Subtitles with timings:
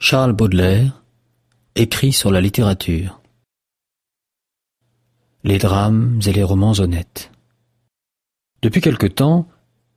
[0.00, 1.02] Charles Baudelaire
[1.74, 3.20] écrit sur la littérature.
[5.42, 7.32] Les drames et les romans honnêtes.
[8.62, 9.48] Depuis quelque temps,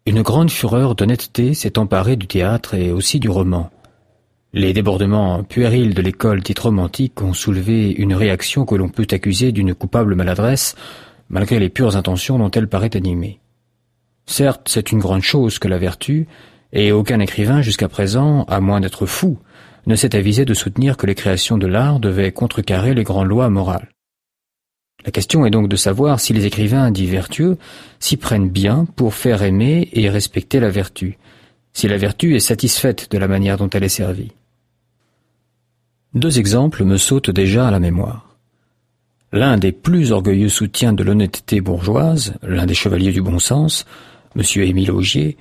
[0.07, 3.69] une grande fureur d'honnêteté s'est emparée du théâtre et aussi du roman.
[4.53, 9.51] Les débordements puérils de l'école dite romantique ont soulevé une réaction que l'on peut accuser
[9.51, 10.75] d'une coupable maladresse,
[11.29, 13.39] malgré les pures intentions dont elle paraît animée.
[14.25, 16.27] Certes, c'est une grande chose que la vertu,
[16.73, 19.37] et aucun écrivain jusqu'à présent, à moins d'être fou,
[19.87, 23.49] ne s'est avisé de soutenir que les créations de l'art devaient contrecarrer les grandes lois
[23.49, 23.89] morales.
[25.05, 27.57] La question est donc de savoir si les écrivains dits vertueux
[27.99, 31.17] s'y prennent bien pour faire aimer et respecter la vertu,
[31.73, 34.31] si la vertu est satisfaite de la manière dont elle est servie.
[36.13, 38.35] Deux exemples me sautent déjà à la mémoire.
[39.31, 43.85] L'un des plus orgueilleux soutiens de l'honnêteté bourgeoise, l'un des chevaliers du bon sens,
[44.35, 44.43] M.
[44.61, 45.37] Émile Augier,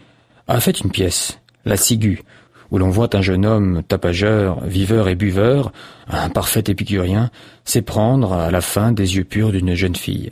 [0.47, 2.23] a fait une pièce, La Ciguë,
[2.71, 5.73] où l'on voit un jeune homme tapageur, viveur et buveur,
[6.09, 7.31] un parfait épicurien,
[7.65, 10.31] s'éprendre à la fin des yeux purs d'une jeune fille.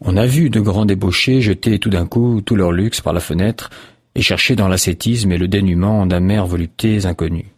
[0.00, 3.20] On a vu de grands débauchés jeter tout d'un coup tout leur luxe par la
[3.20, 3.70] fenêtre
[4.14, 7.52] et chercher dans l'ascétisme et le dénuement d'amères voluptés inconnues.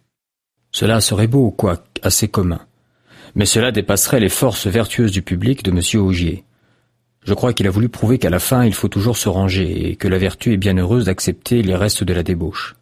[0.71, 2.61] Cela serait beau, quoique assez commun.
[3.35, 6.03] Mais cela dépasserait les forces vertueuses du public de M.
[6.03, 6.45] Augier.
[7.25, 9.97] Je crois qu'il a voulu prouver qu'à la fin il faut toujours se ranger et
[9.97, 12.75] que la vertu est bien heureuse d'accepter les restes de la débauche.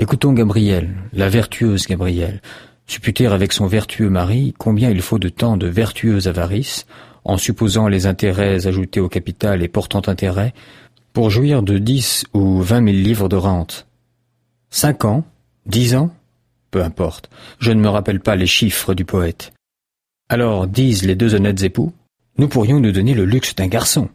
[0.00, 2.40] Écoutons Gabrielle, la vertueuse Gabrielle,
[2.86, 6.86] supputer avec son vertueux mari combien il faut de temps de vertueuse avarice,
[7.24, 10.54] en supposant les intérêts ajoutés au capital et portant intérêt,
[11.12, 13.88] pour jouir de dix ou vingt mille livres de rente.
[14.70, 15.24] Cinq ans?
[15.66, 16.14] Dix ans?
[16.70, 19.52] Peu importe, je ne me rappelle pas les chiffres du poète.
[20.28, 21.92] Alors, disent les deux honnêtes époux,
[22.36, 24.10] nous pourrions nous donner le luxe d'un garçon.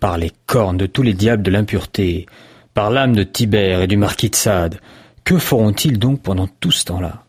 [0.00, 2.26] Par les cornes de tous les diables de l'impureté,
[2.74, 4.80] par l'âme de Tibère et du marquis de Sade,
[5.24, 7.24] que feront-ils donc pendant tout ce temps-là?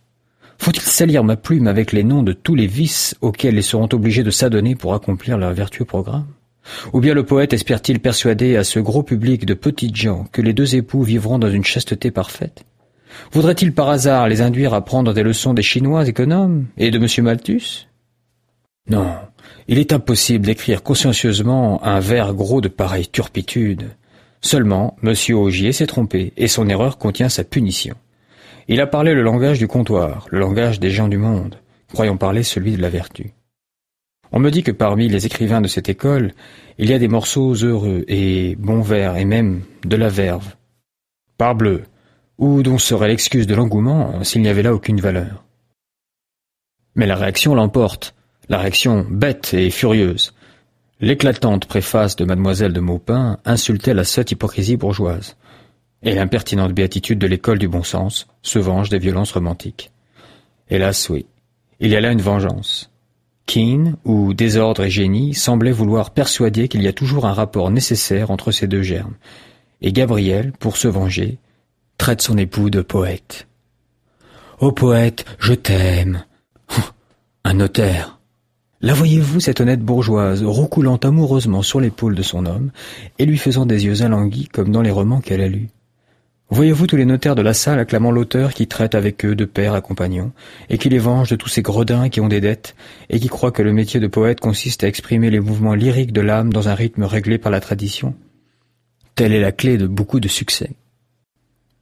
[0.58, 4.24] Faut-il salir ma plume avec les noms de tous les vices auxquels ils seront obligés
[4.24, 6.28] de s'adonner pour accomplir leur vertueux programme?
[6.94, 10.54] Ou bien le poète espère-t-il persuader à ce gros public de petites gens que les
[10.54, 12.66] deux époux vivront dans une chasteté parfaite?
[13.32, 17.24] Voudrait-il par hasard les induire à prendre des leçons des Chinois économes et de M.
[17.24, 17.88] Malthus?
[18.90, 19.14] Non,
[19.68, 23.90] il est impossible d'écrire consciencieusement un vers gros de pareille turpitude.
[24.46, 25.16] Seulement, M.
[25.36, 27.96] Augier s'est trompé, et son erreur contient sa punition.
[28.68, 31.56] Il a parlé le langage du comptoir, le langage des gens du monde,
[31.92, 33.34] croyons parler celui de la vertu.
[34.32, 36.32] On me dit que parmi les écrivains de cette école,
[36.78, 40.54] il y a des morceaux heureux et bons vers, et même de la verve.
[41.40, 41.82] Parbleu,
[42.38, 45.44] où donc serait l'excuse de l'engouement s'il n'y avait là aucune valeur?
[46.94, 48.14] Mais la réaction l'emporte,
[48.48, 50.36] la réaction bête et furieuse.
[51.02, 55.36] L'éclatante préface de mademoiselle de Maupin insultait la sotte hypocrisie bourgeoise,
[56.04, 59.92] et l'impertinente béatitude de l'école du bon sens se venge des violences romantiques.
[60.70, 61.26] Hélas, oui,
[61.82, 62.92] il y a là une vengeance.
[63.46, 68.32] Keane, ou désordre et génie, semblait vouloir persuader qu'il y a toujours un rapport nécessaire
[68.32, 69.16] entre ces deux germes,
[69.82, 71.40] et Gabriel, pour se venger,
[71.98, 73.48] traite son époux de poète.
[74.60, 76.24] Ô poète, je t'aime.
[77.44, 78.15] Un notaire.
[78.86, 82.70] La voyez-vous, cette honnête bourgeoise, roucoulant amoureusement sur l'épaule de son homme,
[83.18, 85.70] et lui faisant des yeux alanguis comme dans les romans qu'elle a lus.
[86.52, 89.74] Voyez-vous tous les notaires de la salle acclamant l'auteur qui traite avec eux de père
[89.74, 90.34] à compagnon,
[90.70, 92.76] et qui les venge de tous ces gredins qui ont des dettes,
[93.10, 96.22] et qui croient que le métier de poète consiste à exprimer les mouvements lyriques de
[96.22, 98.14] l'âme dans un rythme réglé par la tradition?
[99.16, 100.70] Telle est la clé de beaucoup de succès.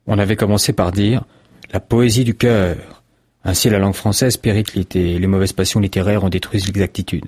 [0.07, 1.25] On avait commencé par dire
[1.73, 3.02] la poésie du cœur,
[3.43, 7.25] ainsi la langue française périclite et les mauvaises passions littéraires en détruisent l'exactitude.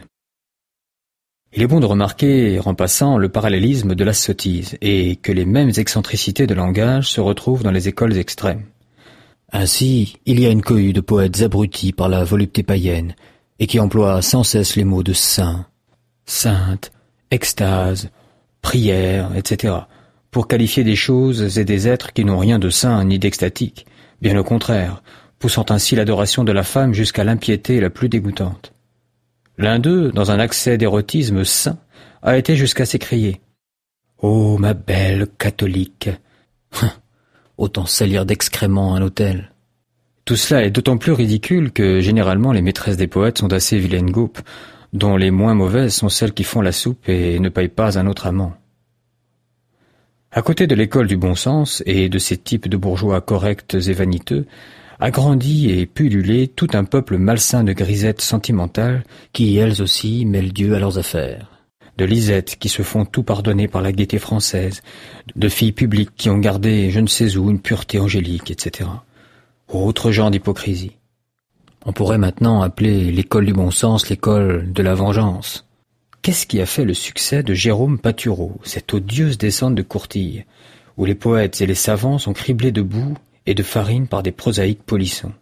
[1.53, 5.45] Il est bon de remarquer, en passant, le parallélisme de la sottise, et que les
[5.45, 8.63] mêmes excentricités de langage se retrouvent dans les écoles extrêmes.
[9.53, 13.15] Ainsi, il y a une cohue de poètes abrutis par la volupté païenne,
[13.59, 15.65] et qui emploient sans cesse les mots de saint,
[16.25, 16.91] sainte,
[17.31, 18.09] extase,
[18.61, 19.75] prière, etc.,
[20.31, 23.85] pour qualifier des choses et des êtres qui n'ont rien de saint ni d'extatique,
[24.21, 25.01] bien au contraire,
[25.39, 28.73] poussant ainsi l'adoration de la femme jusqu'à l'impiété la plus dégoûtante.
[29.57, 31.77] L'un d'eux, dans un accès d'érotisme saint,
[32.21, 33.41] a été jusqu'à s'écrier
[34.21, 36.09] Ô oh, ma belle catholique
[37.57, 39.51] Autant salir d'excréments un hôtel.
[40.25, 44.11] Tout cela est d'autant plus ridicule que généralement les maîtresses des poètes sont d'assez vilaines
[44.11, 44.39] goupes,
[44.91, 48.07] dont les moins mauvaises sont celles qui font la soupe et ne payent pas un
[48.07, 48.53] autre amant.
[50.31, 53.93] À côté de l'école du bon sens et de ces types de bourgeois corrects et
[53.93, 54.47] vaniteux,
[54.99, 59.03] a grandi et pullulé tout un peuple malsain de grisettes sentimentales
[59.33, 61.51] qui, elles aussi, mêlent Dieu à leurs affaires.
[61.97, 64.81] De lisettes qui se font tout pardonner par la gaieté française,
[65.35, 68.89] de filles publiques qui ont gardé je ne sais où une pureté angélique, etc.
[69.69, 70.97] autre genre d'hypocrisie.
[71.85, 75.65] On pourrait maintenant appeler l'école du bon sens l'école de la vengeance.
[76.21, 80.45] Qu'est-ce qui a fait le succès de Jérôme Patureau, cette odieuse descente de Courtille,
[80.97, 83.15] où les poètes et les savants sont criblés de boue
[83.45, 85.33] et de farine par des prosaïques polissons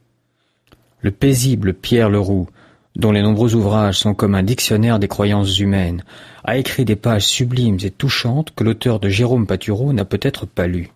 [1.02, 2.48] Le paisible Pierre Leroux,
[2.96, 6.04] dont les nombreux ouvrages sont comme un dictionnaire des croyances humaines,
[6.44, 10.68] a écrit des pages sublimes et touchantes que l'auteur de Jérôme Patureau n'a peut-être pas
[10.68, 10.92] lues.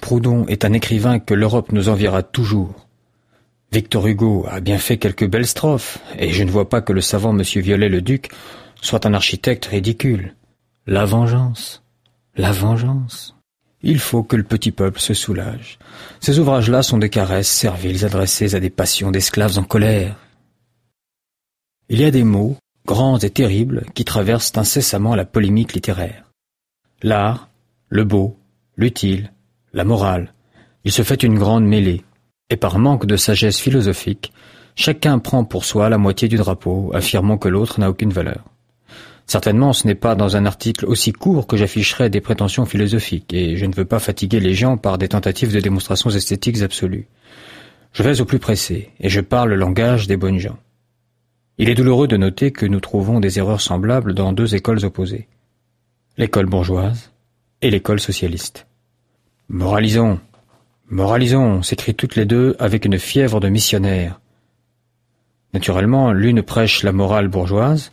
[0.00, 2.88] Proudhon est un écrivain que l'Europe nous enviera toujours.
[3.70, 7.00] Victor Hugo a bien fait quelques belles strophes, et je ne vois pas que le
[7.00, 8.30] savant Monsieur Viollet-le-Duc
[8.80, 10.34] soit un architecte ridicule.
[10.86, 11.82] La vengeance,
[12.36, 13.36] la vengeance.
[13.82, 15.78] Il faut que le petit peuple se soulage.
[16.20, 20.16] Ces ouvrages-là sont des caresses serviles adressées à des passions d'esclaves en colère.
[21.88, 22.56] Il y a des mots,
[22.86, 26.24] grands et terribles, qui traversent incessamment la polémique littéraire.
[27.02, 27.48] L'art,
[27.88, 28.38] le beau,
[28.76, 29.32] l'utile,
[29.72, 30.32] la morale.
[30.84, 32.04] Il se fait une grande mêlée
[32.52, 34.30] et par manque de sagesse philosophique,
[34.76, 38.44] chacun prend pour soi la moitié du drapeau, affirmant que l'autre n'a aucune valeur.
[39.26, 43.56] Certainement, ce n'est pas dans un article aussi court que j'afficherai des prétentions philosophiques, et
[43.56, 47.08] je ne veux pas fatiguer les gens par des tentatives de démonstrations esthétiques absolues.
[47.92, 50.58] Je vais au plus pressé, et je parle le langage des bonnes gens.
[51.58, 55.28] Il est douloureux de noter que nous trouvons des erreurs semblables dans deux écoles opposées.
[56.16, 57.12] L'école bourgeoise
[57.60, 58.66] et l'école socialiste.
[59.48, 60.18] Moralisons,
[60.88, 64.20] Moralisons, s'écrient toutes les deux avec une fièvre de missionnaire.
[65.54, 67.92] Naturellement, l'une prêche la morale bourgeoise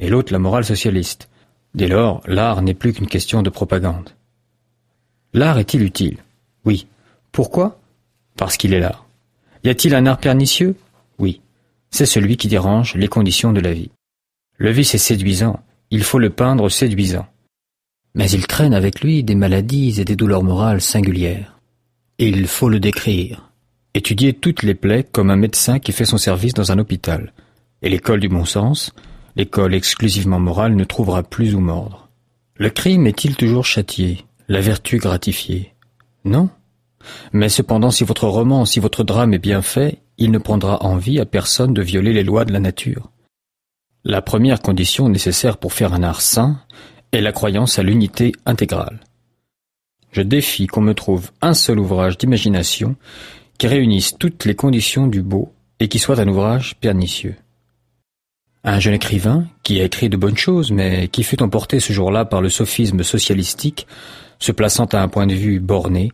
[0.00, 1.28] et l'autre la morale socialiste.
[1.74, 4.10] Dès lors, l'art n'est plus qu'une question de propagande.
[5.32, 6.18] L'art est-il utile?
[6.64, 6.88] Oui.
[7.30, 7.78] Pourquoi?
[8.36, 9.06] Parce qu'il est l'art.
[9.62, 10.74] Y a-t-il un art pernicieux?
[11.18, 11.40] Oui.
[11.90, 13.90] C'est celui qui dérange les conditions de la vie.
[14.56, 15.60] Le vice est séduisant,
[15.90, 17.26] il faut le peindre séduisant.
[18.14, 21.58] Mais il traîne avec lui des maladies et des douleurs morales singulières.
[22.18, 23.50] Il faut le décrire.
[23.94, 27.32] Étudier toutes les plaies comme un médecin qui fait son service dans un hôpital.
[27.82, 28.92] Et l'école du bon sens,
[29.36, 32.08] l'école exclusivement morale, ne trouvera plus où mordre.
[32.56, 35.74] Le crime est-il toujours châtié, la vertu gratifiée?
[36.24, 36.50] Non.
[37.32, 41.18] Mais cependant, si votre roman, si votre drame est bien fait, il ne prendra envie
[41.18, 43.10] à personne de violer les lois de la nature.
[44.04, 46.60] La première condition nécessaire pour faire un art sain
[47.12, 49.00] est la croyance à l'unité intégrale.
[50.12, 52.96] Je défie qu'on me trouve un seul ouvrage d'imagination
[53.58, 57.36] qui réunisse toutes les conditions du beau et qui soit un ouvrage pernicieux.
[58.62, 62.26] Un jeune écrivain, qui a écrit de bonnes choses, mais qui fut emporté ce jour-là
[62.26, 63.86] par le sophisme socialistique,
[64.38, 66.12] se plaçant à un point de vue borné,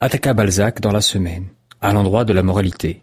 [0.00, 1.46] attaqua Balzac dans la semaine,
[1.80, 3.02] à l'endroit de la moralité.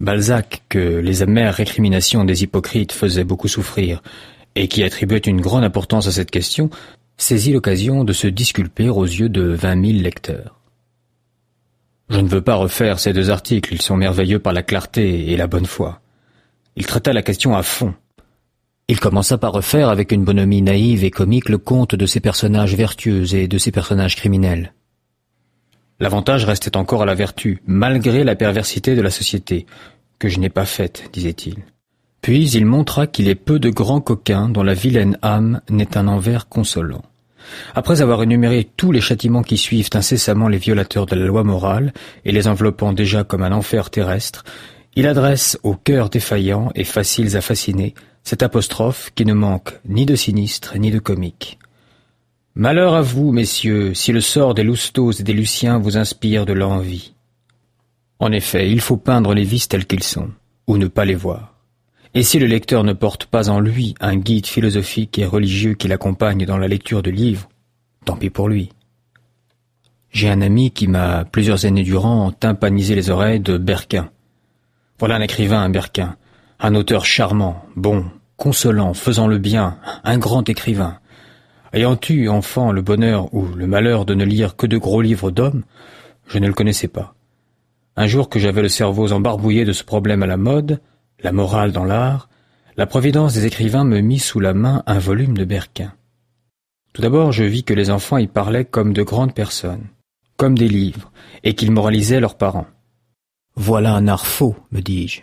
[0.00, 4.02] Balzac, que les amères récriminations des hypocrites faisaient beaucoup souffrir,
[4.56, 6.70] et qui attribuait une grande importance à cette question,
[7.18, 10.58] saisit l'occasion de se disculper aux yeux de vingt mille lecteurs.
[12.08, 15.36] Je ne veux pas refaire ces deux articles, ils sont merveilleux par la clarté et
[15.36, 16.00] la bonne foi.
[16.76, 17.94] Il traita la question à fond.
[18.88, 22.74] Il commença par refaire avec une bonhomie naïve et comique le compte de ses personnages
[22.74, 24.72] vertueux et de ses personnages criminels.
[26.00, 29.66] L'avantage restait encore à la vertu, malgré la perversité de la société,
[30.18, 31.56] que je n'ai pas faite, disait-il.
[32.20, 36.08] Puis il montra qu'il est peu de grands coquins dont la vilaine âme n'est un
[36.08, 37.02] envers consolant.
[37.74, 41.92] Après avoir énuméré tous les châtiments qui suivent incessamment les violateurs de la loi morale,
[42.24, 44.44] et les enveloppant déjà comme un enfer terrestre,
[44.96, 50.06] il adresse aux cœurs défaillants et faciles à fasciner cette apostrophe qui ne manque ni
[50.06, 51.58] de sinistre ni de comique.
[52.54, 56.52] Malheur à vous, messieurs, si le sort des Loustos et des Luciens vous inspire de
[56.52, 57.14] l'envie.
[58.18, 60.30] En effet, il faut peindre les vices tels qu'ils sont,
[60.66, 61.54] ou ne pas les voir.
[62.12, 65.86] Et si le lecteur ne porte pas en lui un guide philosophique et religieux qui
[65.86, 67.48] l'accompagne dans la lecture de livres,
[68.04, 68.70] tant pis pour lui.
[70.10, 74.10] J'ai un ami qui m'a, plusieurs années durant, tympanisé les oreilles de Berquin.
[75.00, 76.16] Voilà un écrivain, Berquin,
[76.58, 78.04] un auteur charmant, bon,
[78.36, 80.98] consolant, faisant le bien, un grand écrivain.
[81.72, 85.30] Ayant eu, enfant, le bonheur ou le malheur de ne lire que de gros livres
[85.30, 85.62] d'hommes,
[86.26, 87.14] je ne le connaissais pas.
[87.96, 90.82] Un jour que j'avais le cerveau embarbouillé de ce problème à la mode,
[91.22, 92.28] la morale dans l'art,
[92.76, 95.94] la providence des écrivains me mit sous la main un volume de Berquin.
[96.92, 99.86] Tout d'abord, je vis que les enfants y parlaient comme de grandes personnes,
[100.36, 101.10] comme des livres,
[101.42, 102.66] et qu'ils moralisaient leurs parents.
[103.56, 105.22] Voilà un art faux, me dis-je.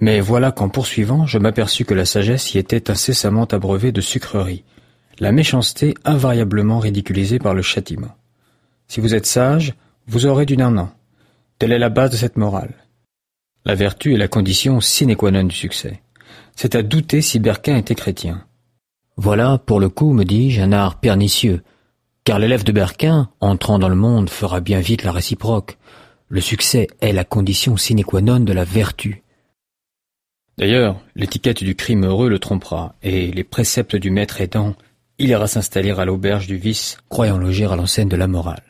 [0.00, 4.64] Mais voilà qu'en poursuivant, je m'aperçus que la sagesse y était incessamment abreuvée de sucreries,
[5.18, 8.16] la méchanceté invariablement ridiculisée par le châtiment.
[8.88, 9.74] Si vous êtes sage,
[10.06, 10.90] vous aurez du an.
[11.58, 12.74] Telle est la base de cette morale.
[13.66, 16.00] La vertu est la condition sine qua non du succès.
[16.56, 18.44] C'est à douter si Berquin était chrétien.
[19.16, 21.62] Voilà, pour le coup, me dis-je, un art pernicieux,
[22.24, 25.76] car l'élève de Berquin, entrant dans le monde, fera bien vite la réciproque.
[26.32, 29.24] Le succès est la condition sine qua non de la vertu.
[30.58, 34.76] D'ailleurs, l'étiquette du crime heureux le trompera, et les préceptes du maître aidant,
[35.18, 38.62] il ira s'installer à l'auberge du vice, croyant loger à l'enseigne de la morale.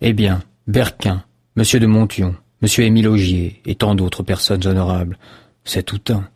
[0.00, 1.22] Eh bien, Berquin,
[1.54, 5.18] Monsieur de Montion, Monsieur Émile Augier et tant d'autres personnes honorables,
[5.62, 6.28] c'est tout un.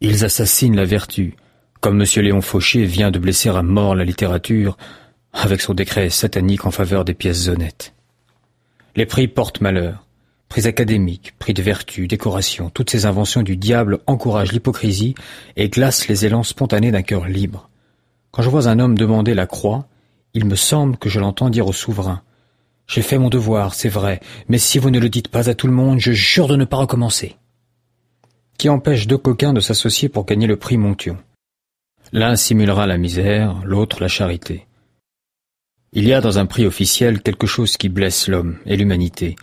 [0.00, 1.36] Ils assassinent la vertu,
[1.80, 4.76] comme Monsieur Léon Fauché vient de blesser à mort la littérature
[5.32, 7.94] avec son décret satanique en faveur des pièces honnêtes.
[8.96, 10.06] Les prix portent malheur.
[10.48, 15.14] Prix académiques, prix de vertu, décoration, toutes ces inventions du diable encouragent l'hypocrisie
[15.56, 17.70] et glacent les élans spontanés d'un cœur libre.
[18.32, 19.86] Quand je vois un homme demander la croix,
[20.34, 22.22] il me semble que je l'entends dire au souverain.
[22.88, 25.68] J'ai fait mon devoir, c'est vrai, mais si vous ne le dites pas à tout
[25.68, 27.36] le monde, je jure de ne pas recommencer.
[28.58, 31.16] Qui empêche deux coquins de s'associer pour gagner le prix Montion?
[32.12, 34.66] L'un simulera la misère, l'autre la charité.
[35.92, 39.34] Il y a dans un prix officiel quelque chose qui blesse l'homme et l'humanité,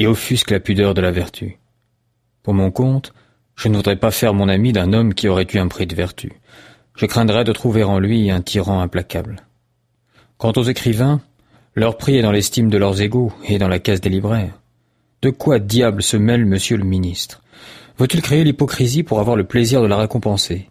[0.00, 1.58] et offusque la pudeur de la vertu.
[2.42, 3.12] Pour mon compte,
[3.54, 5.94] je ne voudrais pas faire mon ami d'un homme qui aurait eu un prix de
[5.94, 6.32] vertu.
[6.96, 9.44] Je craindrais de trouver en lui un tyran implacable.
[10.36, 11.20] Quant aux écrivains,
[11.76, 14.60] leur prix est dans l'estime de leurs égaux et dans la caisse des libraires.
[15.22, 17.40] De quoi diable se mêle monsieur le ministre?
[17.98, 20.68] Veut-il créer l'hypocrisie pour avoir le plaisir de la récompenser?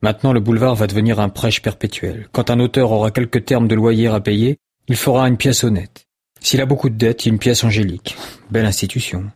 [0.00, 2.28] Maintenant le boulevard va devenir un prêche perpétuel.
[2.32, 6.06] Quand un auteur aura quelques termes de loyer à payer, il fera une pièce honnête.
[6.40, 8.16] S'il a beaucoup de dettes, une pièce angélique.
[8.50, 9.30] Belle institution.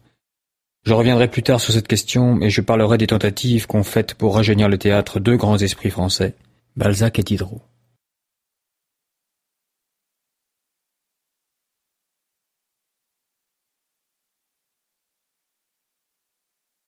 [0.85, 4.35] Je reviendrai plus tard sur cette question et je parlerai des tentatives qu'ont faites pour
[4.35, 6.35] rajeunir le théâtre deux grands esprits français,
[6.77, 7.63] Balzac et Diderot.